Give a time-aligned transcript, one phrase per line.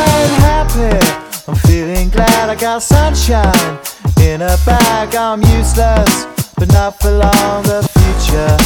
[0.00, 0.96] I'm happy,
[1.46, 3.78] I'm feeling glad I got sunshine
[4.20, 5.14] in a bag.
[5.14, 6.26] I'm useless,
[6.56, 7.62] but not for long.
[7.64, 8.56] The future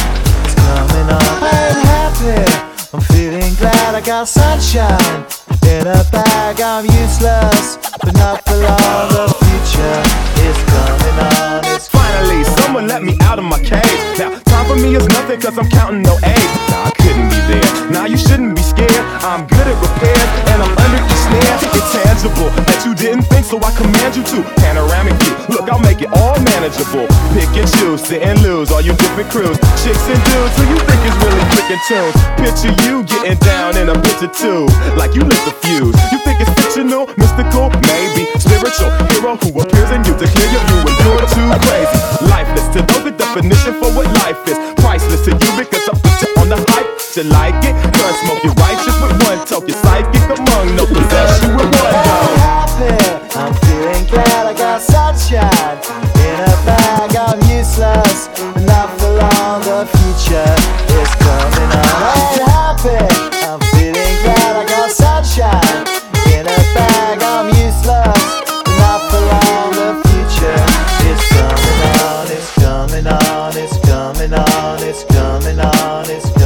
[0.47, 1.43] is coming on.
[1.43, 2.39] I'm happy,
[2.93, 5.25] I'm feeling glad I got sunshine
[5.67, 6.61] in a bag.
[6.61, 9.09] I'm useless, but not for long.
[9.11, 10.01] The future
[10.47, 11.65] is coming on.
[11.75, 14.17] It's Finally, someone let me out of my cage.
[14.17, 16.72] Now, time for me is nothing cause I'm counting no A's.
[26.03, 27.07] It all manageable.
[27.31, 29.55] Pick and choose, sit and lose, all you different crews.
[29.79, 32.15] Chicks and dudes who you think is really clicking tunes.
[32.35, 34.67] Picture you getting down in a picture too,
[34.99, 35.95] like you lit the fuse.
[36.11, 40.63] You think it's fictional, mystical, maybe spiritual hero who appears in you to clear your
[40.67, 41.99] view when you're too crazy.
[42.27, 44.59] Lifeless to know the definition for what life is.
[44.83, 46.91] Priceless to you because I put you on the hype.
[47.15, 47.75] You like it?
[47.93, 49.67] Gun smoke, you righteous with one toke.
[49.67, 52.12] You're psychic among no possess you with one
[60.03, 60.55] future
[60.99, 61.95] is coming on.
[62.11, 62.99] I'm happy,
[63.47, 65.83] I'm feeling glad I got sunshine
[66.35, 67.23] in a bag.
[67.23, 68.19] I'm useless,
[68.79, 69.71] not for long.
[69.79, 70.63] The future
[71.07, 72.25] is coming on.
[72.35, 73.55] It's coming on.
[73.55, 74.83] It's coming on.
[74.83, 76.09] It's coming on.
[76.09, 76.42] It's coming on.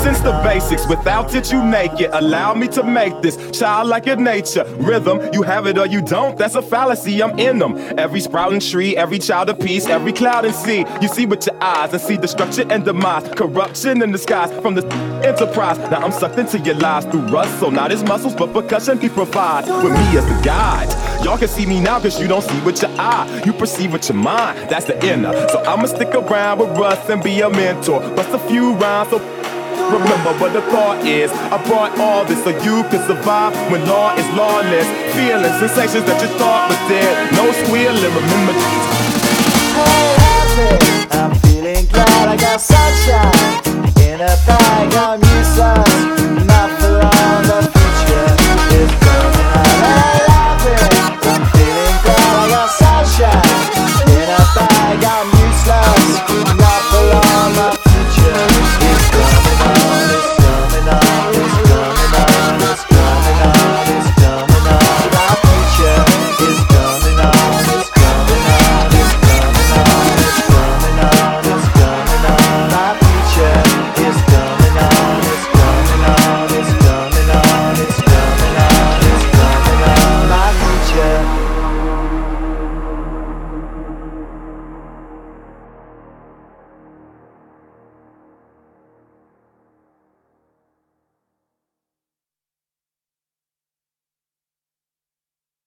[0.00, 0.86] Essence, the basics.
[0.88, 2.08] Without it, you naked.
[2.14, 4.64] Allow me to make this childlike in nature.
[4.78, 6.38] Rhythm, you have it or you don't.
[6.38, 7.22] That's a fallacy.
[7.22, 7.76] I'm in them.
[7.98, 10.86] Every sprouting tree, every child of peace, every cloud and sea.
[11.02, 13.28] You see with your eyes and see destruction and demise.
[13.34, 14.86] Corruption in the skies from the
[15.22, 15.76] enterprise.
[15.90, 19.68] Now I'm sucked into your lies through Russel, not his muscles, but percussion he provides.
[19.68, 20.88] With me as the guide.
[21.22, 23.42] Y'all can see me now cause you don't see with your eye.
[23.44, 24.70] You perceive with your mind.
[24.70, 25.34] That's the inner.
[25.48, 28.00] So I'ma stick around with Russ and be a mentor.
[28.16, 29.18] Bust a few rhymes so
[29.88, 31.30] Remember what the thought is.
[31.32, 34.86] I brought all this so you can survive when law is lawless.
[35.16, 37.32] Feeling sensations that you thought was dead.
[37.32, 38.12] No squealing.
[38.12, 38.86] Remember these.
[39.76, 40.99] Hey,